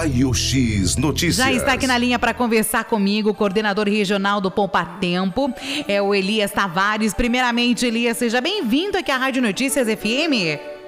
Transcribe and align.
Raio 0.00 0.32
X 0.32 0.96
Notícias. 0.96 1.36
Já 1.36 1.52
está 1.52 1.74
aqui 1.74 1.86
na 1.86 1.98
linha 1.98 2.18
para 2.18 2.32
conversar 2.32 2.84
comigo 2.84 3.28
o 3.28 3.34
coordenador 3.34 3.86
regional 3.86 4.40
do 4.40 4.50
Poupa 4.50 4.82
Tempo, 4.82 5.52
é 5.86 6.00
o 6.00 6.14
Elias 6.14 6.50
Tavares. 6.50 7.12
Primeiramente, 7.12 7.84
Elias, 7.84 8.16
seja 8.16 8.40
bem-vindo 8.40 8.96
aqui 8.96 9.10
à 9.10 9.18
Rádio 9.18 9.42
Notícias 9.42 9.86
FM. 9.86 10.79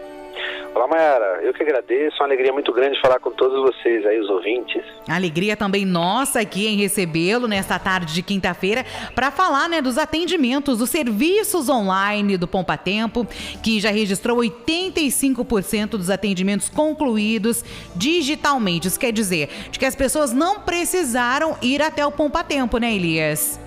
Olá, 0.75 0.89
Mayara. 0.89 1.43
Eu 1.43 1.53
que 1.53 1.63
agradeço. 1.63 2.17
Uma 2.21 2.27
alegria 2.27 2.51
muito 2.51 2.73
grande 2.73 2.99
falar 3.01 3.19
com 3.19 3.31
todos 3.31 3.61
vocês 3.61 4.07
aí, 4.07 4.19
os 4.19 4.29
ouvintes. 4.31 4.83
Alegria 5.07 5.55
também 5.55 5.85
nossa 5.85 6.41
aqui 6.41 6.67
em 6.67 6.77
recebê-lo 6.77 7.47
nesta 7.47 7.79
tarde 7.79 8.15
de 8.15 8.23
quinta-feira 8.23 8.85
para 9.15 9.31
falar 9.31 9.69
né, 9.69 9.83
dos 9.83 9.99
atendimentos, 9.99 10.79
dos 10.79 10.89
serviços 10.89 11.69
online 11.69 12.39
do 12.39 12.49
Pompa 12.49 12.79
Tempo, 12.79 13.27
que 13.63 13.81
já 13.81 13.91
registrou 13.91 14.39
85% 14.39 15.91
dos 15.91 16.09
atendimentos 16.09 16.71
concluídos 16.71 17.63
digitalmente. 17.95 18.89
Isso 18.89 18.99
quer 18.99 19.13
dizer 19.13 19.51
de 19.71 19.79
que 19.79 19.85
as 19.85 19.95
pessoas 19.95 20.33
não 20.33 20.61
precisaram 20.61 21.55
ir 21.61 21.83
até 21.83 22.05
o 22.07 22.11
Pompa 22.11 22.43
Tempo, 22.43 22.79
né, 22.79 22.95
Elias? 22.95 23.62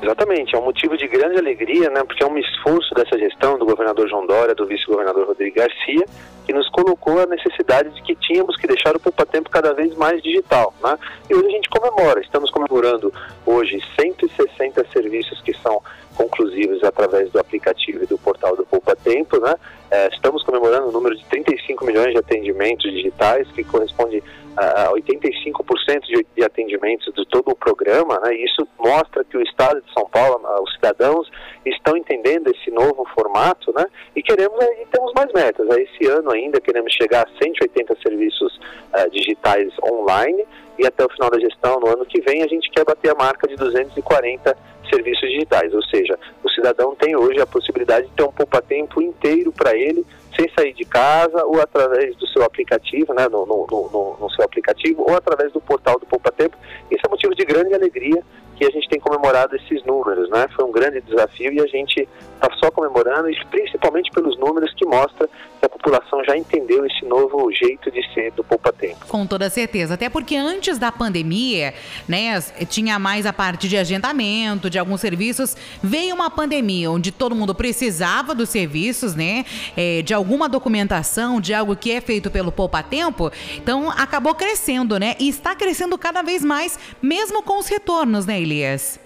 Exatamente, 0.00 0.54
é 0.54 0.58
um 0.58 0.64
motivo 0.64 0.96
de 0.96 1.08
grande 1.08 1.38
alegria, 1.38 1.90
né, 1.90 2.02
porque 2.04 2.22
é 2.22 2.26
um 2.26 2.38
esforço 2.38 2.94
dessa 2.94 3.18
gestão 3.18 3.58
do 3.58 3.66
governador 3.66 4.08
João 4.08 4.26
Dória, 4.26 4.54
do 4.54 4.66
vice-governador 4.66 5.26
Rodrigo 5.26 5.56
Garcia, 5.56 6.04
que 6.46 6.52
nos 6.52 6.68
colocou 6.70 7.20
a 7.20 7.26
necessidade 7.26 7.90
de 7.90 8.02
que 8.02 8.14
tínhamos 8.14 8.56
que 8.56 8.66
deixar 8.66 8.96
o 8.96 9.00
Poupa 9.00 9.26
Tempo 9.26 9.50
cada 9.50 9.74
vez 9.74 9.94
mais 9.96 10.22
digital. 10.22 10.72
Né? 10.82 10.98
E 11.28 11.34
hoje 11.34 11.46
a 11.46 11.50
gente 11.50 11.68
comemora, 11.68 12.20
estamos 12.20 12.50
comemorando 12.50 13.12
hoje 13.44 13.82
160 13.98 14.86
serviços 14.92 15.40
que 15.42 15.52
são 15.58 15.82
conclusivos 16.18 16.82
através 16.82 17.30
do 17.30 17.38
aplicativo 17.38 18.02
e 18.02 18.06
do 18.06 18.18
portal 18.18 18.56
do 18.56 18.66
Poupa 18.66 18.96
Tempo. 18.96 19.38
Né? 19.38 19.54
É, 19.88 20.08
estamos 20.08 20.42
comemorando 20.42 20.88
o 20.88 20.92
número 20.92 21.16
de 21.16 21.24
35 21.26 21.84
milhões 21.84 22.12
de 22.12 22.18
atendimentos 22.18 22.90
digitais, 22.90 23.46
que 23.52 23.62
corresponde 23.62 24.22
a 24.56 24.90
85% 24.90 26.24
de, 26.36 26.42
atendimentos 26.42 27.14
de 27.14 27.24
todo 27.26 27.52
o 27.52 27.56
programa. 27.56 28.18
Né? 28.24 28.34
Isso 28.34 28.66
mostra 28.76 29.24
que 29.24 29.36
o 29.36 29.42
Estado 29.42 29.80
de 29.80 29.92
São 29.94 30.08
Paulo, 30.10 30.40
os 30.60 30.74
cidadãos, 30.74 31.30
estão 31.70 31.96
entendendo 31.96 32.48
esse 32.48 32.70
novo 32.70 33.04
formato 33.14 33.72
né? 33.72 33.86
e 34.14 34.22
queremos, 34.22 34.62
e 34.62 34.86
temos 34.86 35.12
mais 35.14 35.32
metas. 35.32 35.68
Esse 35.76 36.06
ano 36.06 36.30
ainda 36.32 36.60
queremos 36.60 36.92
chegar 36.92 37.26
a 37.26 37.42
180 37.42 37.96
serviços 38.02 38.56
uh, 38.94 39.10
digitais 39.10 39.72
online 39.82 40.44
e 40.78 40.86
até 40.86 41.04
o 41.04 41.10
final 41.10 41.30
da 41.30 41.40
gestão, 41.40 41.80
no 41.80 41.88
ano 41.88 42.06
que 42.06 42.20
vem, 42.20 42.42
a 42.42 42.46
gente 42.46 42.70
quer 42.70 42.84
bater 42.84 43.10
a 43.10 43.14
marca 43.14 43.48
de 43.48 43.56
240 43.56 44.56
serviços 44.88 45.28
digitais, 45.28 45.74
ou 45.74 45.82
seja, 45.82 46.18
o 46.42 46.48
cidadão 46.48 46.94
tem 46.94 47.16
hoje 47.16 47.40
a 47.40 47.46
possibilidade 47.46 48.06
de 48.06 48.12
ter 48.12 48.22
um 48.22 48.32
poupa-tempo 48.32 49.02
inteiro 49.02 49.52
para 49.52 49.76
ele, 49.76 50.06
sem 50.36 50.48
sair 50.56 50.72
de 50.72 50.84
casa 50.84 51.44
ou 51.44 51.60
através 51.60 52.14
do 52.16 52.26
seu 52.28 52.44
aplicativo, 52.44 53.12
né, 53.12 53.26
no, 53.28 53.44
no, 53.44 53.66
no, 53.66 54.16
no 54.20 54.30
seu 54.30 54.44
aplicativo 54.44 55.02
ou 55.02 55.16
através 55.16 55.52
do 55.52 55.60
portal 55.60 55.98
do 55.98 56.06
Poupa 56.06 56.30
Tempo. 56.30 56.56
Isso 56.90 57.04
é 57.04 57.08
motivo 57.08 57.34
de 57.34 57.44
grande 57.44 57.74
alegria 57.74 58.22
que 58.58 58.66
a 58.66 58.70
gente 58.70 58.88
tem 58.88 58.98
comemorado 58.98 59.54
esses 59.54 59.84
números, 59.84 60.28
né? 60.30 60.46
Foi 60.56 60.64
um 60.64 60.72
grande 60.72 61.00
desafio 61.00 61.52
e 61.52 61.60
a 61.60 61.66
gente 61.66 62.08
está 62.34 62.48
só 62.56 62.70
comemorando, 62.70 63.30
e 63.30 63.44
principalmente 63.46 64.10
pelos 64.10 64.36
números 64.38 64.72
que 64.74 64.84
mostra 64.84 65.28
que 65.58 65.66
a 65.66 65.68
população 65.68 66.22
já 66.24 66.36
entendeu 66.36 66.84
esse 66.86 67.04
novo 67.04 67.50
jeito 67.52 67.90
de 67.90 68.02
ser 68.12 68.32
do 68.32 68.44
Poupa 68.44 68.72
Tempo. 68.72 69.06
Com 69.06 69.26
toda 69.26 69.48
certeza, 69.50 69.94
até 69.94 70.08
porque 70.08 70.36
antes 70.36 70.78
da 70.78 70.90
pandemia, 70.90 71.74
né, 72.08 72.40
tinha 72.68 72.98
mais 72.98 73.26
a 73.26 73.32
parte 73.32 73.68
de 73.68 73.76
agendamento, 73.76 74.70
de 74.70 74.78
alguns 74.78 75.00
serviços, 75.00 75.56
veio 75.82 76.14
uma 76.14 76.30
pandemia 76.30 76.90
onde 76.90 77.10
todo 77.10 77.34
mundo 77.34 77.54
precisava 77.54 78.34
dos 78.34 78.48
serviços, 78.48 79.14
né, 79.14 79.44
é, 79.76 80.02
de 80.02 80.14
alguma 80.14 80.48
documentação, 80.48 81.40
de 81.40 81.54
algo 81.54 81.76
que 81.76 81.92
é 81.92 82.00
feito 82.00 82.30
pelo 82.30 82.52
Poupa 82.52 82.82
Tempo, 82.82 83.30
então 83.56 83.90
acabou 83.90 84.34
crescendo, 84.34 84.98
né, 84.98 85.16
e 85.18 85.28
está 85.28 85.54
crescendo 85.54 85.96
cada 85.98 86.22
vez 86.22 86.44
mais, 86.44 86.78
mesmo 87.02 87.42
com 87.42 87.58
os 87.58 87.66
retornos, 87.66 88.26
né, 88.26 88.40
Elias? 88.48 88.98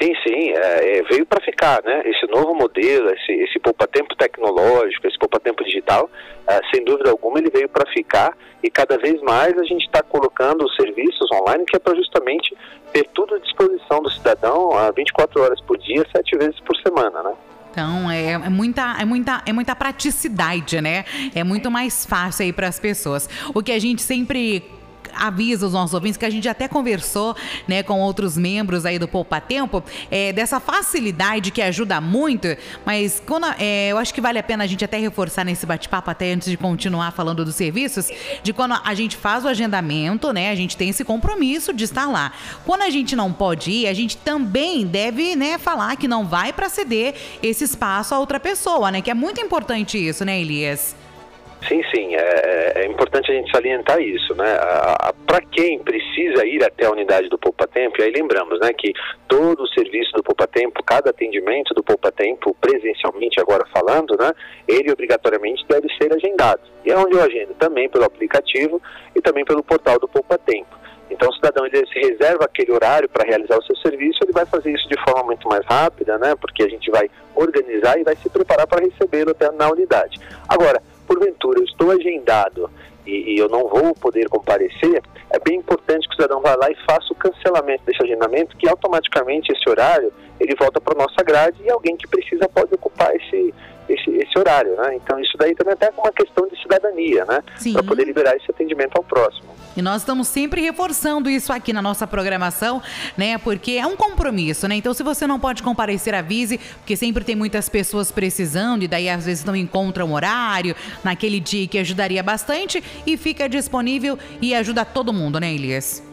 Sim, 0.00 0.12
sim, 0.26 0.50
é, 0.50 0.98
é 0.98 1.02
veio 1.02 1.26
para 1.26 1.40
ficar, 1.44 1.82
né? 1.84 2.02
Esse 2.06 2.26
novo 2.26 2.54
modelo, 2.54 3.10
esse, 3.10 3.32
esse 3.32 3.58
poupa-tempo 3.60 4.16
tecnológico, 4.16 5.06
esse 5.06 5.18
poupa-tempo 5.18 5.62
digital, 5.62 6.10
é, 6.48 6.60
sem 6.74 6.84
dúvida 6.84 7.10
alguma 7.10 7.38
ele 7.38 7.50
veio 7.50 7.68
para 7.68 7.88
ficar 7.92 8.36
e 8.62 8.70
cada 8.70 8.96
vez 8.96 9.20
mais 9.20 9.56
a 9.58 9.64
gente 9.64 9.84
está 9.84 10.02
colocando 10.02 10.64
os 10.64 10.74
serviços 10.76 11.30
online 11.32 11.64
que 11.66 11.76
é 11.76 11.78
para 11.78 11.94
justamente 11.94 12.56
ter 12.92 13.06
tudo 13.14 13.34
à 13.34 13.38
disposição 13.38 14.00
do 14.02 14.10
cidadão 14.10 14.72
a 14.76 14.90
24 14.90 15.40
horas 15.42 15.60
por 15.60 15.76
dia, 15.78 16.04
sete 16.10 16.36
vezes 16.36 16.58
por 16.60 16.76
semana, 16.76 17.22
né? 17.22 17.34
Então 17.70 18.10
é, 18.10 18.32
é, 18.32 18.48
muita, 18.50 18.96
é, 19.00 19.04
muita, 19.04 19.42
é 19.46 19.52
muita 19.52 19.74
praticidade, 19.76 20.80
né? 20.80 21.04
É 21.34 21.44
muito 21.44 21.70
mais 21.70 22.04
fácil 22.04 22.44
aí 22.44 22.52
para 22.52 22.68
as 22.68 22.78
pessoas. 22.78 23.28
O 23.54 23.62
que 23.62 23.72
a 23.72 23.78
gente 23.78 24.02
sempre 24.02 24.62
avisa 25.14 25.66
os 25.66 25.72
nossos 25.72 25.94
ouvintes 25.94 26.16
que 26.16 26.24
a 26.24 26.30
gente 26.30 26.48
até 26.48 26.68
conversou 26.68 27.36
né, 27.66 27.82
com 27.82 28.00
outros 28.00 28.36
membros 28.36 28.84
aí 28.86 28.98
do 28.98 29.08
Poupa 29.08 29.40
Tempo, 29.40 29.82
é, 30.10 30.32
dessa 30.32 30.60
facilidade 30.60 31.50
que 31.50 31.60
ajuda 31.60 32.00
muito, 32.00 32.48
mas 32.84 33.22
quando, 33.26 33.46
é, 33.58 33.88
eu 33.88 33.98
acho 33.98 34.12
que 34.12 34.20
vale 34.20 34.38
a 34.38 34.42
pena 34.42 34.64
a 34.64 34.66
gente 34.66 34.84
até 34.84 34.98
reforçar 34.98 35.44
nesse 35.44 35.66
bate-papo, 35.66 36.10
até 36.10 36.32
antes 36.32 36.50
de 36.50 36.56
continuar 36.56 37.12
falando 37.12 37.44
dos 37.44 37.54
serviços, 37.54 38.10
de 38.42 38.52
quando 38.52 38.78
a 38.84 38.94
gente 38.94 39.16
faz 39.16 39.44
o 39.44 39.48
agendamento, 39.48 40.32
né, 40.32 40.50
a 40.50 40.54
gente 40.54 40.76
tem 40.76 40.90
esse 40.90 41.04
compromisso 41.04 41.72
de 41.72 41.84
estar 41.84 42.06
lá. 42.06 42.32
Quando 42.64 42.82
a 42.82 42.90
gente 42.90 43.14
não 43.14 43.32
pode 43.32 43.70
ir, 43.70 43.86
a 43.86 43.94
gente 43.94 44.16
também 44.16 44.86
deve 44.86 45.36
né, 45.36 45.58
falar 45.58 45.96
que 45.96 46.08
não 46.08 46.26
vai 46.26 46.52
para 46.52 46.68
ceder 46.68 47.14
esse 47.42 47.64
espaço 47.64 48.14
a 48.14 48.18
outra 48.18 48.38
pessoa, 48.40 48.90
né, 48.90 49.00
que 49.00 49.10
é 49.10 49.14
muito 49.14 49.40
importante 49.40 49.98
isso, 49.98 50.24
né, 50.24 50.40
Elias? 50.40 50.94
Sim, 51.68 51.80
sim, 51.94 52.14
é, 52.16 52.72
é, 52.76 52.86
importante 52.86 53.30
a 53.30 53.34
gente 53.34 53.50
salientar 53.50 54.00
isso, 54.00 54.34
né? 54.34 54.58
Para 55.26 55.40
quem 55.40 55.78
precisa 55.78 56.44
ir 56.44 56.62
até 56.64 56.86
a 56.86 56.90
unidade 56.90 57.28
do 57.28 57.38
Poupa 57.38 57.66
Tempo, 57.66 58.00
e 58.00 58.04
aí 58.04 58.10
lembramos, 58.10 58.58
né, 58.60 58.72
que 58.72 58.92
todo 59.28 59.62
o 59.62 59.68
serviço 59.68 60.12
do 60.12 60.22
Poupa 60.22 60.46
Tempo, 60.46 60.82
cada 60.82 61.10
atendimento 61.10 61.72
do 61.72 61.82
Poupa 61.82 62.10
Tempo, 62.10 62.54
presencialmente 62.60 63.40
agora 63.40 63.64
falando, 63.72 64.16
né, 64.18 64.32
ele 64.66 64.90
obrigatoriamente 64.90 65.64
deve 65.68 65.88
ser 65.94 66.12
agendado. 66.12 66.60
E 66.84 66.90
é 66.90 66.96
onde 66.96 67.14
eu 67.14 67.22
agendo 67.22 67.54
também 67.54 67.88
pelo 67.88 68.04
aplicativo 68.04 68.82
e 69.14 69.20
também 69.20 69.44
pelo 69.44 69.62
portal 69.62 69.98
do 69.98 70.08
Poupa 70.08 70.36
Tempo. 70.38 70.82
Então, 71.10 71.28
o 71.28 71.34
cidadão 71.34 71.66
ele 71.66 71.86
se 71.86 71.98
reserva 71.98 72.44
aquele 72.44 72.72
horário 72.72 73.08
para 73.08 73.26
realizar 73.26 73.58
o 73.58 73.62
seu 73.64 73.76
serviço, 73.76 74.18
ele 74.22 74.32
vai 74.32 74.46
fazer 74.46 74.72
isso 74.72 74.88
de 74.88 74.98
forma 75.04 75.24
muito 75.24 75.46
mais 75.46 75.64
rápida, 75.66 76.16
né? 76.16 76.34
Porque 76.34 76.62
a 76.62 76.68
gente 76.68 76.90
vai 76.90 77.10
organizar 77.34 77.98
e 77.98 78.02
vai 78.02 78.16
se 78.16 78.30
preparar 78.30 78.66
para 78.66 78.82
recebê-lo 78.82 79.30
até 79.30 79.50
na 79.50 79.70
unidade. 79.70 80.18
Agora, 80.48 80.82
porventura 81.12 81.60
eu 81.60 81.64
estou 81.64 81.90
agendado 81.90 82.70
e, 83.06 83.34
e, 83.34 83.38
eu 83.38 83.48
não 83.48 83.68
vou 83.68 83.94
poder 83.94 84.28
comparecer, 84.28 85.02
é 85.30 85.38
bem 85.40 85.58
importante 85.58 86.06
que 86.06 86.14
o 86.14 86.16
cidadão 86.16 86.40
vá 86.40 86.54
lá 86.54 86.70
e 86.70 86.76
faça 86.86 87.12
o 87.12 87.16
cancelamento 87.16 87.84
desse 87.84 88.02
agendamento, 88.02 88.56
que 88.56 88.68
automaticamente 88.68 89.52
esse 89.52 89.68
horário 89.68 90.12
ele 90.38 90.54
volta 90.54 90.80
para 90.80 90.94
nossa 90.94 91.22
grade 91.24 91.56
e 91.64 91.70
alguém 91.70 91.96
que 91.96 92.06
precisa 92.06 92.48
pode 92.48 92.72
ocupar 92.74 93.14
esse, 93.16 93.52
esse, 93.94 94.10
esse 94.10 94.38
horário, 94.38 94.76
né? 94.76 94.96
Então 94.96 95.18
isso 95.18 95.36
daí 95.38 95.54
também 95.54 95.72
é 95.72 95.74
até 95.74 95.90
uma 95.96 96.12
questão 96.12 96.46
de 96.48 96.60
cidadania, 96.60 97.24
né? 97.24 97.42
Para 97.72 97.82
poder 97.82 98.04
liberar 98.04 98.36
esse 98.36 98.50
atendimento 98.50 98.96
ao 98.96 99.04
próximo. 99.04 99.52
E 99.76 99.80
nós 99.80 100.02
estamos 100.02 100.28
sempre 100.28 100.60
reforçando 100.60 101.30
isso 101.30 101.52
aqui 101.52 101.72
na 101.72 101.80
nossa 101.80 102.06
programação, 102.06 102.82
né? 103.16 103.38
Porque 103.38 103.72
é 103.72 103.86
um 103.86 103.96
compromisso, 103.96 104.68
né? 104.68 104.74
Então, 104.74 104.92
se 104.92 105.02
você 105.02 105.26
não 105.26 105.40
pode 105.40 105.62
comparecer, 105.62 106.14
avise, 106.14 106.58
porque 106.58 106.96
sempre 106.96 107.24
tem 107.24 107.34
muitas 107.34 107.68
pessoas 107.68 108.12
precisando 108.12 108.82
e 108.82 108.88
daí 108.88 109.08
às 109.08 109.24
vezes 109.24 109.44
não 109.44 109.56
encontram 109.56 110.12
horário 110.12 110.76
naquele 111.02 111.40
dia 111.40 111.66
que 111.66 111.78
ajudaria 111.78 112.22
bastante 112.22 112.82
e 113.06 113.16
fica 113.16 113.48
disponível 113.48 114.18
e 114.40 114.54
ajuda 114.54 114.84
todo 114.84 115.12
mundo, 115.12 115.40
né, 115.40 115.52
Elias? 115.52 116.11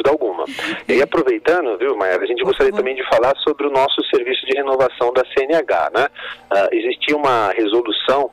Dúvida 0.00 0.10
alguma. 0.10 0.44
E 0.88 1.02
aproveitando, 1.02 1.76
viu, 1.78 1.96
Maia, 1.96 2.16
a 2.16 2.26
gente 2.26 2.42
gostaria 2.42 2.72
também 2.72 2.94
de 2.94 3.06
falar 3.08 3.36
sobre 3.38 3.66
o 3.66 3.70
nosso 3.70 4.02
serviço 4.12 4.44
de 4.46 4.56
renovação 4.56 5.12
da 5.12 5.22
CNH, 5.36 5.90
né? 5.94 6.06
Uh, 6.50 6.74
existia 6.74 7.16
uma 7.16 7.50
resolução 7.50 8.30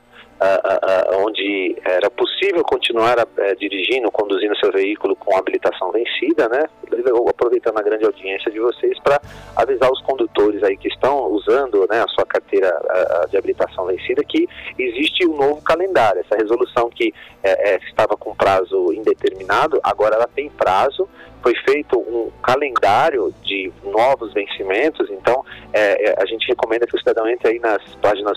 onde 1.16 1.76
era 1.84 2.10
possível 2.10 2.62
continuar 2.62 3.16
dirigindo, 3.58 4.10
conduzindo 4.10 4.56
seu 4.58 4.70
veículo 4.72 5.16
com 5.16 5.36
habilitação 5.36 5.90
vencida, 5.90 6.48
né? 6.48 6.64
Aproveitando 7.28 7.78
a 7.78 7.82
grande 7.82 8.04
audiência 8.04 8.50
de 8.50 8.58
vocês 8.60 8.98
para 9.00 9.20
avisar 9.56 9.90
os 9.90 10.00
condutores 10.02 10.62
aí 10.62 10.76
que 10.76 10.88
estão 10.88 11.26
usando 11.32 11.86
né, 11.90 12.02
a 12.02 12.08
sua 12.08 12.24
carteira 12.26 12.72
de 13.30 13.36
habilitação 13.36 13.86
vencida 13.86 14.22
que 14.24 14.48
existe 14.78 15.26
um 15.26 15.36
novo 15.36 15.62
calendário. 15.62 16.20
Essa 16.20 16.36
resolução 16.36 16.88
que 16.90 17.12
é, 17.42 17.74
é, 17.74 17.76
estava 17.88 18.16
com 18.16 18.34
prazo 18.34 18.92
indeterminado, 18.92 19.80
agora 19.82 20.16
ela 20.16 20.28
tem 20.28 20.48
prazo 20.50 21.08
foi 21.40 21.54
feito 21.64 21.96
um 21.96 22.30
calendário 22.42 23.32
de 23.44 23.72
novos 23.84 24.32
vencimentos, 24.34 25.08
então 25.08 25.44
é, 25.72 26.10
é, 26.10 26.14
a 26.20 26.26
gente 26.26 26.48
recomenda 26.48 26.84
que 26.84 26.96
o 26.96 26.98
cidadão 26.98 27.28
entre 27.28 27.52
aí 27.52 27.58
nas 27.60 27.80
páginas 28.02 28.36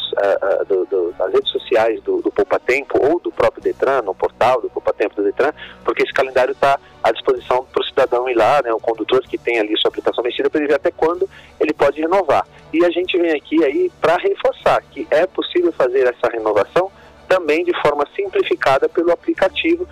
do, 0.68 0.86
do, 0.86 1.12
das 1.14 1.34
redes 1.34 1.50
sociais 1.50 1.91
do, 2.00 2.22
do 2.22 2.32
Poupa 2.32 2.60
Tempo 2.60 2.98
ou 2.98 3.20
do 3.20 3.32
próprio 3.32 3.62
Detran, 3.62 4.02
no 4.02 4.16
portal 4.16 4.62
do 4.62 4.70
Poupa 4.70 4.94
Tempo 4.94 5.16
do 5.16 5.24
Detran, 5.24 5.52
porque 5.84 6.04
esse 6.04 6.14
calendário 6.14 6.54
está 6.54 6.80
à 7.04 7.12
disposição 7.12 7.66
para 7.66 7.82
o 7.82 7.86
cidadão 7.86 8.30
ir 8.30 8.36
lá, 8.36 8.62
né, 8.64 8.72
o 8.74 8.80
condutor 8.80 9.22
que 9.22 9.38
tem 9.38 9.60
ali 9.60 9.78
sua 9.78 9.90
aplicação 9.90 10.24
vencida, 10.24 10.50
para 10.50 10.60
ele 10.60 10.70
ver 10.70 10.76
até 10.76 10.92
quando 10.92 11.30
ele 11.60 11.74
pode 11.74 12.00
renovar. 12.00 12.48
E 12.72 12.86
a 12.86 12.90
gente 12.90 13.18
vem 13.18 13.32
aqui 13.32 13.64
aí 13.64 13.92
para 14.00 14.18
reforçar 14.18 14.82
que 14.84 15.08
é 15.12 15.26
possível 15.28 15.72
fazer 15.74 16.08
essa 16.08 16.32
renovação 16.32 16.92
também 17.28 17.64
de 17.64 17.74
forma 17.82 18.06
simplificada 18.16 18.90
pelo 18.90 19.12
aplicativo 19.12 19.88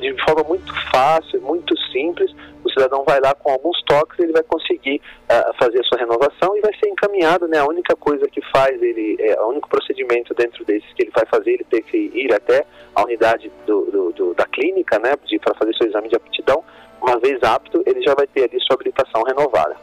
de 0.00 0.24
forma 0.24 0.44
muito 0.44 0.72
fácil, 0.90 1.40
muito 1.40 1.76
simples. 1.92 2.30
O 2.64 2.70
cidadão 2.70 3.04
vai 3.04 3.20
lá 3.20 3.34
com 3.34 3.50
alguns 3.50 3.82
toques, 3.84 4.18
ele 4.18 4.32
vai 4.32 4.42
conseguir 4.42 5.00
uh, 5.24 5.54
fazer 5.58 5.80
a 5.80 5.84
sua 5.84 5.98
renovação 5.98 6.56
e 6.56 6.60
vai 6.60 6.72
ser 6.74 6.88
encaminhado, 6.88 7.46
né? 7.46 7.58
A 7.58 7.66
única 7.66 7.94
coisa 7.96 8.26
que 8.28 8.40
faz 8.50 8.80
ele, 8.82 9.16
é, 9.20 9.40
o 9.40 9.48
único 9.48 9.68
procedimento 9.68 10.34
dentro 10.34 10.64
desses 10.64 10.90
que 10.94 11.02
ele 11.02 11.12
vai 11.14 11.24
fazer, 11.26 11.52
ele 11.52 11.64
tem 11.64 11.82
que 11.82 11.96
ir 11.96 12.32
até 12.34 12.64
a 12.94 13.02
unidade 13.02 13.50
do, 13.66 13.84
do, 13.90 14.12
do 14.12 14.34
da 14.34 14.46
clínica, 14.46 14.98
né? 14.98 15.14
Para 15.16 15.54
fazer 15.54 15.74
seu 15.74 15.88
exame 15.88 16.08
de 16.08 16.16
aptidão. 16.16 16.64
Uma 17.00 17.18
vez 17.18 17.42
apto, 17.42 17.82
ele 17.86 18.02
já 18.02 18.14
vai 18.14 18.26
ter 18.26 18.44
ali 18.44 18.58
sua 18.60 18.74
habilitação 18.74 19.22
renovada. 19.22 19.76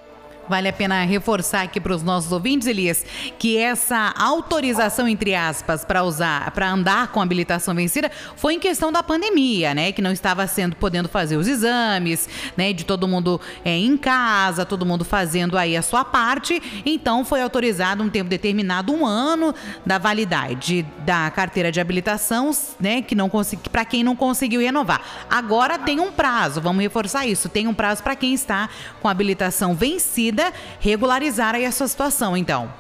Vale 0.52 0.68
a 0.68 0.74
pena 0.74 1.06
reforçar 1.06 1.62
aqui 1.62 1.80
para 1.80 1.96
os 1.96 2.04
nossos 2.04 2.30
ouvintes, 2.30 2.68
Elias, 2.68 3.06
que 3.40 3.56
essa 3.56 4.14
autorização, 4.18 5.08
entre 5.08 5.34
aspas, 5.34 5.86
para 5.86 6.04
usar, 6.04 6.52
para 6.52 6.70
andar 6.70 7.08
com 7.08 7.22
habilitação 7.22 7.74
vencida, 7.74 8.12
foi 8.36 8.56
em 8.56 8.60
questão 8.60 8.92
da 8.92 9.02
pandemia, 9.02 9.74
né? 9.74 9.94
Que 9.94 10.02
não 10.02 10.12
estava 10.12 10.46
sendo 10.48 10.76
podendo 10.76 11.08
fazer 11.08 11.38
os 11.38 11.48
exames, 11.48 12.28
né? 12.58 12.74
De 12.74 12.84
todo 12.84 13.08
mundo 13.08 13.40
é, 13.64 13.78
em 13.78 13.96
casa, 13.96 14.66
todo 14.66 14.86
mundo 14.86 15.06
fazendo 15.06 15.58
aí 15.58 15.78
a 15.78 15.82
sua 15.82 16.04
parte. 16.04 16.62
Então 16.86 17.24
foi 17.24 17.42
autorizado 17.42 18.04
um 18.04 18.10
tempo 18.10 18.30
determinado, 18.30 18.92
um 18.92 19.06
ano 19.06 19.56
da 19.86 19.98
validade 19.98 20.86
da 21.06 21.32
carteira 21.32 21.72
de 21.72 21.80
habilitação, 21.80 22.52
né? 22.78 23.02
Que 23.02 23.16
não 23.16 23.30
consegui, 23.30 23.70
para 23.70 23.86
quem 23.86 24.04
não 24.04 24.18
conseguiu 24.18 24.60
renovar. 24.60 25.02
Agora 25.30 25.80
tem 25.80 26.02
um 26.02 26.12
prazo, 26.12 26.60
vamos 26.60 26.84
reforçar 26.84 27.26
isso, 27.26 27.48
tem 27.48 27.68
um 27.68 27.74
prazo 27.74 28.04
para 28.04 28.18
quem 28.18 28.34
está 28.34 28.70
com 29.02 29.08
habilitação 29.08 29.74
vencida 29.74 30.41
regularizar 30.80 31.56
aí 31.56 31.66
a 31.66 31.72
sua 31.72 31.88
situação, 31.88 32.38
então. 32.38 32.72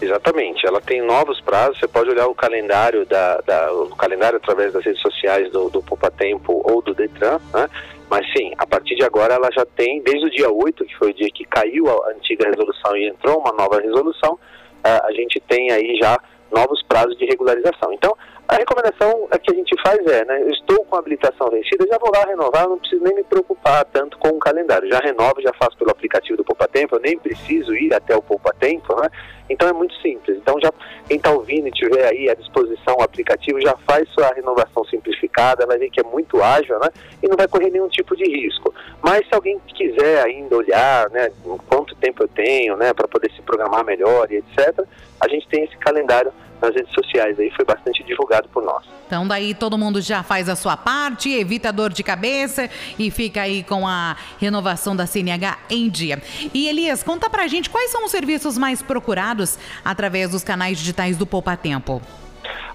Exatamente, 0.00 0.66
ela 0.66 0.80
tem 0.80 1.00
novos 1.00 1.40
prazos, 1.40 1.78
você 1.78 1.86
pode 1.86 2.10
olhar 2.10 2.26
o 2.26 2.34
calendário 2.34 3.06
da, 3.06 3.38
da 3.38 3.72
o 3.72 3.94
calendário 3.96 4.36
através 4.36 4.72
das 4.72 4.84
redes 4.84 5.00
sociais 5.00 5.50
do, 5.50 5.70
do 5.70 5.82
Poupa 5.82 6.10
Tempo 6.10 6.60
ou 6.64 6.82
do 6.82 6.92
Detran, 6.92 7.38
né? 7.52 7.68
Mas 8.10 8.26
sim, 8.36 8.52
a 8.58 8.66
partir 8.66 8.96
de 8.96 9.04
agora 9.04 9.34
ela 9.34 9.50
já 9.52 9.64
tem, 9.64 10.02
desde 10.02 10.26
o 10.26 10.30
dia 10.30 10.50
8, 10.50 10.84
que 10.84 10.96
foi 10.96 11.10
o 11.10 11.14
dia 11.14 11.28
que 11.30 11.44
caiu 11.44 11.88
a 11.88 12.10
antiga 12.10 12.48
resolução 12.48 12.96
e 12.96 13.08
entrou 13.08 13.38
uma 13.38 13.52
nova 13.52 13.80
resolução, 13.80 14.38
a 14.84 15.12
gente 15.12 15.40
tem 15.40 15.72
aí 15.72 15.96
já 15.96 16.18
novos 16.52 16.82
prazos 16.82 17.16
de 17.16 17.24
regularização. 17.24 17.92
Então, 17.92 18.14
a 18.46 18.56
recomendação 18.56 19.28
que 19.42 19.52
a 19.52 19.54
gente 19.54 19.74
faz 19.82 19.98
é, 20.06 20.24
né, 20.24 20.42
eu 20.42 20.50
estou 20.50 20.84
com 20.84 20.96
a 20.96 20.98
habilitação 20.98 21.50
vencida, 21.50 21.86
já 21.86 21.98
vou 21.98 22.10
lá 22.14 22.24
renovar, 22.24 22.68
não 22.68 22.78
preciso 22.78 23.02
nem 23.02 23.14
me 23.14 23.24
preocupar 23.24 23.84
tanto 23.86 24.18
com 24.18 24.28
o 24.28 24.38
calendário. 24.38 24.88
Já 24.88 24.98
renovo, 24.98 25.40
já 25.40 25.52
faço 25.54 25.76
pelo 25.78 25.90
aplicativo 25.90 26.36
do 26.36 26.44
Poupa 26.44 26.68
Tempo, 26.68 26.96
eu 26.96 27.00
nem 27.00 27.18
preciso 27.18 27.74
ir 27.74 27.94
até 27.94 28.14
o 28.14 28.22
Poupa 28.22 28.52
Tempo, 28.58 28.94
né? 29.00 29.08
Então 29.48 29.68
é 29.68 29.72
muito 29.72 29.94
simples. 30.00 30.36
Então 30.36 30.58
já 30.62 30.70
quem 31.06 31.16
está 31.16 31.30
ouvindo 31.30 31.68
e 31.68 31.70
tiver 31.70 32.06
aí 32.06 32.28
à 32.28 32.34
disposição 32.34 32.96
o 32.98 33.02
aplicativo 33.02 33.60
já 33.60 33.76
faz 33.86 34.08
sua 34.10 34.32
renovação 34.34 34.84
simplificada, 34.84 35.66
vai 35.66 35.78
ver 35.78 35.90
que 35.90 36.00
é 36.00 36.04
muito 36.04 36.42
ágil, 36.42 36.78
né? 36.78 36.88
E 37.22 37.28
não 37.28 37.36
vai 37.36 37.48
correr 37.48 37.70
nenhum 37.70 37.88
tipo 37.88 38.14
de 38.16 38.24
risco. 38.24 38.74
Mas 39.02 39.26
se 39.26 39.34
alguém 39.34 39.58
quiser 39.74 40.22
ainda 40.22 40.56
olhar, 40.56 41.10
né, 41.10 41.30
quanto 41.68 41.94
tempo 41.96 42.22
eu 42.22 42.28
tenho, 42.28 42.76
né, 42.76 42.92
para 42.92 43.08
poder 43.08 43.30
se 43.32 43.42
programar 43.42 43.84
melhor 43.84 44.30
e 44.30 44.36
etc, 44.36 44.84
a 45.20 45.28
gente 45.28 45.48
tem 45.48 45.64
esse 45.64 45.76
calendário 45.78 46.32
nas 46.60 46.74
redes 46.74 46.92
sociais 46.92 47.38
aí, 47.38 47.50
foi 47.50 47.64
bastante 47.64 48.02
divulgado 48.04 48.48
por 48.48 48.62
nós. 48.62 48.84
Então 49.06 49.26
daí 49.26 49.54
todo 49.54 49.76
mundo 49.76 50.00
já 50.00 50.22
faz 50.22 50.48
a 50.48 50.56
sua 50.56 50.76
parte, 50.76 51.30
evita 51.30 51.72
dor 51.72 51.92
de 51.92 52.02
cabeça 52.02 52.68
e 52.98 53.10
fica 53.10 53.42
aí 53.42 53.62
com 53.62 53.86
a 53.86 54.16
renovação 54.40 54.96
da 54.96 55.06
CNH 55.06 55.58
em 55.70 55.88
dia. 55.88 56.20
E 56.52 56.68
Elias, 56.68 57.02
conta 57.02 57.28
pra 57.28 57.46
gente 57.46 57.70
quais 57.70 57.90
são 57.90 58.04
os 58.04 58.10
serviços 58.10 58.56
mais 58.58 58.82
procurados 58.82 59.58
através 59.84 60.30
dos 60.30 60.42
canais 60.42 60.78
digitais 60.78 61.16
do 61.16 61.26
Poupa 61.26 61.56
Tempo. 61.56 62.00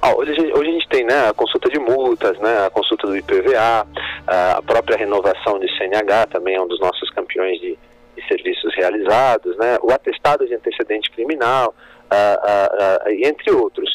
Ah, 0.02 0.16
hoje, 0.16 0.32
hoje, 0.32 0.70
a 0.70 0.74
gente 0.74 0.88
tem 0.88 1.04
né, 1.04 1.28
a 1.28 1.34
consulta 1.34 1.70
de 1.70 1.78
multas, 1.78 2.38
né, 2.40 2.66
a 2.66 2.70
consulta 2.70 3.06
do 3.06 3.18
IPVA, 3.18 3.86
a 4.26 4.62
própria 4.62 4.98
renovação 4.98 5.60
de 5.60 5.68
CNH 5.78 6.28
também 6.28 6.56
é 6.56 6.62
um 6.62 6.68
dos 6.68 6.80
nossos 6.80 7.10
campeões 7.10 7.60
de, 7.60 7.78
serviços 8.28 8.74
realizados, 8.76 9.58
né, 9.58 9.78
o 9.82 9.92
atestado 9.92 10.46
de 10.48 10.54
antecedente 10.56 11.10
criminal, 11.12 11.74
uh, 12.12 13.08
uh, 13.08 13.26
entre 13.26 13.52
outros. 13.52 13.90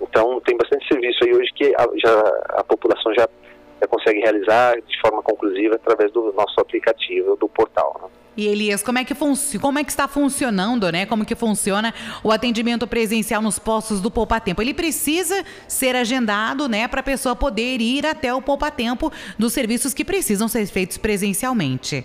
Então 0.00 0.40
tem 0.40 0.56
bastante 0.56 0.86
serviço 0.88 1.24
aí 1.24 1.34
hoje 1.34 1.50
que 1.54 1.74
a, 1.74 1.86
já, 1.96 2.20
a 2.60 2.64
população 2.64 3.12
já, 3.14 3.28
já 3.80 3.86
consegue 3.88 4.20
realizar 4.20 4.76
de 4.80 5.00
forma 5.00 5.22
conclusiva 5.22 5.76
através 5.76 6.12
do 6.12 6.32
nosso 6.32 6.60
aplicativo, 6.60 7.36
do 7.36 7.48
portal. 7.48 8.00
Né? 8.02 8.08
E 8.36 8.46
Elias, 8.46 8.82
como 8.82 8.98
é 8.98 9.04
que 9.04 9.14
como 9.58 9.78
é 9.78 9.84
que 9.84 9.90
está 9.90 10.06
funcionando, 10.06 10.92
né? 10.92 11.06
Como 11.06 11.24
que 11.24 11.34
funciona 11.34 11.94
o 12.22 12.30
atendimento 12.30 12.86
presencial 12.86 13.40
nos 13.40 13.58
postos 13.58 13.98
do 13.98 14.10
Poupa 14.10 14.38
Tempo? 14.38 14.60
Ele 14.60 14.74
precisa 14.74 15.42
ser 15.66 15.96
agendado, 15.96 16.68
né, 16.68 16.86
para 16.86 17.00
a 17.00 17.02
pessoa 17.02 17.34
poder 17.34 17.80
ir 17.80 18.04
até 18.04 18.34
o 18.34 18.42
Poupa 18.42 18.70
Tempo 18.70 19.10
dos 19.38 19.54
serviços 19.54 19.94
que 19.94 20.04
precisam 20.04 20.48
ser 20.48 20.66
feitos 20.66 20.98
presencialmente. 20.98 22.04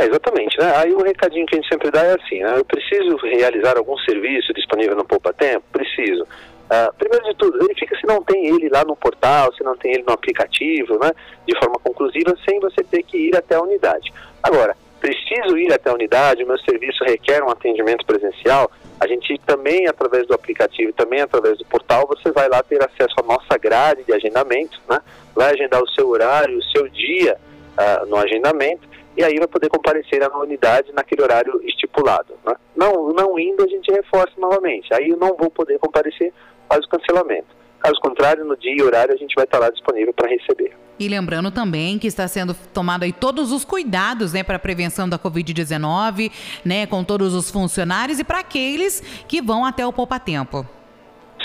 É, 0.00 0.06
exatamente, 0.06 0.58
né? 0.58 0.72
Aí 0.76 0.94
o 0.94 1.02
recadinho 1.02 1.44
que 1.44 1.54
a 1.54 1.60
gente 1.60 1.68
sempre 1.68 1.90
dá 1.90 2.02
é 2.02 2.14
assim, 2.14 2.40
né? 2.40 2.54
Eu 2.56 2.64
preciso 2.64 3.16
realizar 3.16 3.76
algum 3.76 3.98
serviço 3.98 4.50
disponível 4.54 4.96
no 4.96 5.04
Poupa 5.04 5.30
Tempo? 5.34 5.62
Preciso. 5.70 6.22
Uh, 6.22 6.94
primeiro 6.96 7.22
de 7.26 7.34
tudo, 7.36 7.58
verifica 7.58 7.94
se 7.98 8.06
não 8.06 8.22
tem 8.22 8.46
ele 8.46 8.70
lá 8.70 8.82
no 8.82 8.96
portal, 8.96 9.52
se 9.54 9.62
não 9.62 9.76
tem 9.76 9.92
ele 9.92 10.04
no 10.04 10.14
aplicativo, 10.14 10.98
né? 10.98 11.10
De 11.46 11.54
forma 11.58 11.74
conclusiva, 11.80 12.34
sem 12.48 12.58
você 12.60 12.82
ter 12.82 13.02
que 13.02 13.28
ir 13.28 13.36
até 13.36 13.56
a 13.56 13.60
unidade. 13.60 14.10
Agora, 14.42 14.74
preciso 15.00 15.58
ir 15.58 15.70
até 15.70 15.90
a 15.90 15.94
unidade, 15.94 16.44
o 16.44 16.46
meu 16.46 16.58
serviço 16.60 17.04
requer 17.04 17.42
um 17.42 17.50
atendimento 17.50 18.06
presencial, 18.06 18.70
a 18.98 19.06
gente 19.06 19.38
também, 19.44 19.86
através 19.86 20.26
do 20.26 20.32
aplicativo, 20.32 20.94
também 20.94 21.20
através 21.20 21.58
do 21.58 21.64
portal, 21.66 22.06
você 22.06 22.32
vai 22.32 22.48
lá 22.48 22.62
ter 22.62 22.82
acesso 22.82 23.16
à 23.18 23.22
nossa 23.22 23.58
grade 23.58 24.04
de 24.04 24.14
agendamento, 24.14 24.80
né? 24.88 24.98
Vai 25.34 25.52
agendar 25.52 25.82
o 25.82 25.90
seu 25.90 26.08
horário, 26.08 26.56
o 26.56 26.64
seu 26.64 26.88
dia 26.88 27.36
uh, 27.76 28.06
no 28.06 28.16
agendamento 28.16 28.89
e 29.16 29.24
aí 29.24 29.36
vai 29.38 29.48
poder 29.48 29.68
comparecer 29.68 30.20
na 30.20 30.38
unidade 30.38 30.92
naquele 30.92 31.22
horário 31.22 31.60
estipulado. 31.64 32.34
Né? 32.44 32.54
Não, 32.76 33.08
não 33.12 33.38
indo, 33.38 33.64
a 33.64 33.68
gente 33.68 33.90
reforça 33.90 34.32
novamente. 34.38 34.92
Aí 34.94 35.10
eu 35.10 35.16
não 35.16 35.36
vou 35.36 35.50
poder 35.50 35.78
comparecer, 35.78 36.32
faz 36.68 36.84
o 36.84 36.88
cancelamento. 36.88 37.60
Caso 37.80 37.98
contrário, 38.00 38.44
no 38.44 38.56
dia 38.56 38.74
e 38.76 38.82
horário 38.82 39.14
a 39.14 39.16
gente 39.16 39.34
vai 39.34 39.44
estar 39.44 39.58
lá 39.58 39.70
disponível 39.70 40.12
para 40.12 40.28
receber. 40.28 40.76
E 40.98 41.08
lembrando 41.08 41.50
também 41.50 41.98
que 41.98 42.06
está 42.06 42.28
sendo 42.28 42.54
tomado 42.74 43.04
aí 43.04 43.12
todos 43.12 43.52
os 43.52 43.64
cuidados, 43.64 44.34
né, 44.34 44.42
para 44.42 44.56
a 44.56 44.58
prevenção 44.58 45.08
da 45.08 45.18
Covid-19, 45.18 46.30
né, 46.62 46.86
com 46.86 47.02
todos 47.02 47.34
os 47.34 47.50
funcionários 47.50 48.18
e 48.18 48.24
para 48.24 48.40
aqueles 48.40 49.00
que 49.26 49.40
vão 49.40 49.64
até 49.64 49.86
o 49.86 49.92
Poupa 49.92 50.20
Tempo. 50.20 50.66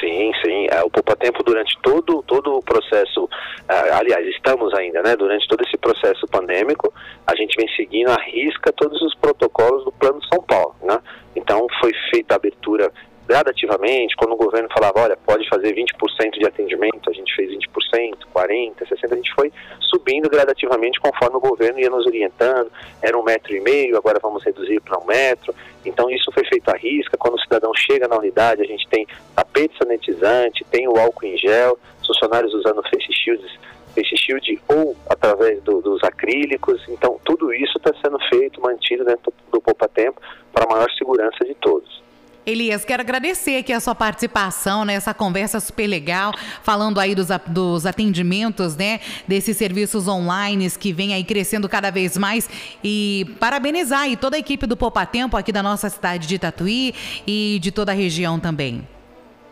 Sim, 0.06 0.31
sim. 0.46 0.68
O 0.86 0.90
Poupa 0.92 1.16
Tempo 1.16 1.44
durante 1.44 1.75
todo, 1.81 2.22
todo 2.28 2.57
o 2.57 2.62
processo, 2.62 3.28
é, 3.68 3.92
aliás, 3.92 4.24
estamos 4.28 4.72
ainda, 4.75 5.02
né? 5.02 5.16
Durante 5.16 5.48
todo 5.48 5.63
esse 5.63 5.75
processo 5.78 6.28
pandêmico, 6.28 6.94
a 7.25 7.36
gente 7.36 7.56
vem 7.58 7.68
seguindo 7.75 8.10
à 8.10 8.22
risca 8.22 8.72
todos 8.72 9.01
os 9.01 9.15
protocolos 9.15 9.84
do 9.84 9.91
Plano 9.91 10.24
São 10.32 10.44
Paulo, 10.44 10.75
né? 10.84 11.00
Então 11.36 11.65
foi 11.82 11.91
feita 12.12 12.36
a 12.36 12.38
abertura 12.38 12.91
gradativamente, 13.27 14.15
quando 14.15 14.34
o 14.34 14.38
governo 14.38 14.70
falava, 14.72 15.01
olha, 15.01 15.17
pode 15.17 15.48
fazer 15.50 15.74
20% 15.74 16.38
de 16.38 16.46
atendimento, 16.46 17.10
a 17.10 17.13
gente 17.13 17.34
fez 17.36 17.50
20%, 17.51 18.17
40%, 18.34 18.75
60%, 18.77 19.12
a 19.12 19.15
gente 19.15 19.34
foi 19.34 19.51
subindo 19.79 20.29
gradativamente 20.29 21.00
conforme 21.00 21.38
o 21.38 21.39
governo 21.39 21.79
ia 21.79 21.89
nos 21.89 22.05
orientando, 22.05 22.72
era 23.01 23.17
um 23.17 23.24
metro 23.24 23.55
e 23.55 23.60
meio, 23.60 23.98
agora 23.98 24.20
vamos 24.22 24.44
reduzir 24.44 24.79
para 24.82 25.00
um 25.00 25.05
metro, 25.05 25.53
então 25.84 26.10
isso 26.10 26.32
foi 26.32 26.46
feito 26.46 26.70
à 26.70 26.77
risca, 26.77 27.17
quando 27.17 27.36
o 27.36 27.41
cidadão 27.41 27.72
chega 27.74 28.08
na 28.08 28.17
unidade, 28.17 28.62
a 28.62 28.65
gente 28.65 28.88
tem 28.88 29.08
tapete 29.36 29.75
sanitizante, 29.77 30.63
tem 30.70 30.88
o 30.88 30.98
álcool 30.98 31.25
em 31.25 31.38
gel, 31.38 31.77
os 32.01 32.08
funcionários 32.08 32.53
usando 32.53 32.84
face 32.84 33.12
shields, 33.12 33.51
face 33.96 34.17
shield 34.17 34.62
ou 34.67 34.96
através 35.10 35.63
do, 35.63 35.82
dos 35.82 36.03
acrílicos, 36.03 36.84
então 36.89 37.20
tudo 37.25 37.51
isso 37.53 37.77
está 37.77 37.91
sendo 38.03 38.20
feito, 38.29 38.62
mantido 38.62 39.03
dentro 39.03 39.34
do 39.51 39.62
Poupa 39.62 39.88
Tempo 39.88 40.22
para 40.53 40.70
maior 40.70 40.91
segurança 40.91 41.44
de 41.44 41.55
todos. 41.55 42.04
Elias, 42.46 42.86
quero 42.86 43.02
agradecer 43.02 43.58
aqui 43.58 43.74
a 43.74 43.80
sua 43.80 43.96
participação 43.96 44.86
nessa 44.86 45.10
né, 45.10 45.14
conversa 45.16 45.60
super 45.60 45.88
legal, 45.88 46.32
falando 46.62 47.00
aí 47.00 47.16
dos, 47.16 47.28
dos 47.48 47.88
atendimentos, 47.88 48.75
né, 48.75 49.00
desses 49.28 49.58
serviços 49.58 50.08
online 50.08 50.70
que 50.80 50.94
vem 50.94 51.14
aí 51.14 51.24
crescendo 51.24 51.68
cada 51.68 51.90
vez 51.90 52.18
mais 52.18 52.48
e 52.84 53.25
parabenizar 53.40 54.02
aí 54.02 54.16
toda 54.16 54.36
a 54.36 54.40
equipe 54.40 54.68
do 54.68 54.78
Poupa 54.78 55.06
Tempo 55.06 55.36
aqui 55.36 55.52
da 55.52 55.64
nossa 55.64 55.90
cidade 55.90 56.28
de 56.28 56.38
Tatuí 56.38 56.94
e 57.25 57.58
de 57.62 57.72
toda 57.72 57.92
a 57.92 57.96
região 57.96 58.40
também. 58.40 58.88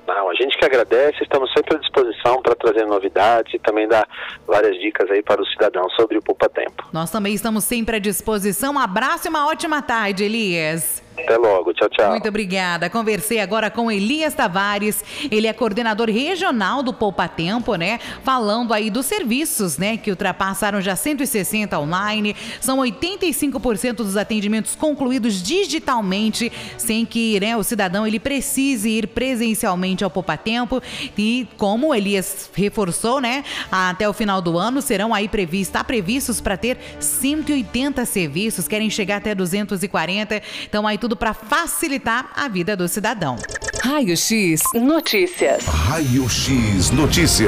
Não, 0.08 0.30
a 0.30 0.34
gente 0.36 0.58
que 0.58 0.66
agradece, 0.66 1.24
estamos 1.24 1.52
sempre 1.54 1.76
à 1.76 1.80
disposição 1.80 2.42
para 2.42 2.56
trazer 2.56 2.86
novidades 2.86 3.54
e 3.54 3.60
também 3.60 3.88
dar 3.88 4.08
várias 4.46 4.78
dicas 4.80 5.10
aí 5.10 5.24
para 5.24 5.42
o 5.42 5.46
cidadão 5.48 5.90
sobre 5.92 6.18
o 6.18 6.22
Poupa 6.22 6.48
Tempo. 6.50 6.90
Nós 6.94 7.10
também 7.10 7.34
estamos 7.34 7.64
sempre 7.64 7.96
à 7.96 8.00
disposição. 8.00 8.76
Um 8.76 8.80
abraço 8.80 9.28
e 9.28 9.30
uma 9.30 9.48
ótima 9.48 9.82
tarde, 9.82 10.24
Elias. 10.24 11.03
Até 11.18 11.38
logo, 11.38 11.74
tchau, 11.74 11.90
tchau. 11.90 12.10
Muito 12.10 12.28
obrigada. 12.28 12.90
Conversei 12.90 13.40
agora 13.40 13.70
com 13.70 13.92
Elias 13.92 14.34
Tavares, 14.34 15.04
ele 15.30 15.46
é 15.46 15.54
coordenador 15.54 16.10
regional 16.10 16.82
do 16.82 16.92
Poupa 16.92 17.28
Tempo, 17.28 17.76
né? 17.76 18.00
Falando 18.24 18.74
aí 18.74 18.90
dos 18.90 19.06
serviços, 19.06 19.78
né? 19.78 19.96
Que 19.96 20.10
ultrapassaram 20.10 20.82
já 20.82 20.96
160 20.96 21.80
online, 21.80 22.36
são 22.60 22.80
85% 22.80 23.94
dos 23.94 24.18
atendimentos 24.18 24.76
concluídos 24.76 25.42
digitalmente, 25.42 26.52
sem 26.78 27.06
que 27.06 27.40
né, 27.40 27.56
o 27.56 27.64
cidadão 27.64 28.08
ele 28.08 28.20
precise 28.20 28.90
ir 28.90 29.08
presencialmente 29.08 30.04
ao 30.04 30.10
Poupa 30.10 30.36
Tempo. 30.36 30.82
E 31.18 31.48
como 31.58 31.94
Elias 31.94 32.50
reforçou, 32.56 33.22
né? 33.22 33.44
Até 33.72 34.10
o 34.10 34.14
final 34.14 34.42
do 34.42 34.58
ano 34.58 34.82
serão 34.82 35.14
aí 35.14 35.28
previstos, 35.28 35.68
está 35.68 35.84
previstos 35.84 36.42
para 36.42 36.58
ter 36.58 36.78
180 37.00 38.04
serviços, 38.06 38.68
querem 38.68 38.90
chegar 38.90 39.18
até 39.18 39.36
240. 39.36 40.42
Então 40.68 40.88
aí 40.88 40.98
tudo 41.04 41.18
para 41.18 41.34
facilitar 41.34 42.30
a 42.34 42.48
vida 42.48 42.78
do 42.78 42.88
cidadão. 42.88 43.36
Raio 43.82 44.16
X 44.16 44.62
Notícias. 44.74 45.66
Raio 45.66 46.30
X 46.30 46.92
Notícias. 46.92 47.42